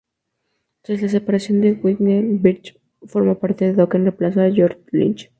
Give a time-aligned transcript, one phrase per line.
[0.81, 5.29] Tras la separación de Winger, Beach formó parte de Dokken, reemplazando a George Lynch.